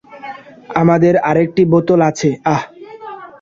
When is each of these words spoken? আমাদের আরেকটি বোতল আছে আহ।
আমাদের 0.75 1.13
আরেকটি 1.29 1.63
বোতল 1.71 1.99
আছে 2.09 2.29
আহ। 2.47 2.61